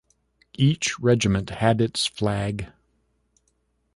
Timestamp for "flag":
2.07-2.71